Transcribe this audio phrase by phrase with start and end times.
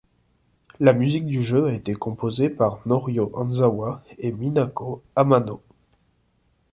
[0.79, 5.61] La musique du jeu a été composée par Norio Hanzawa et Minako Hamano.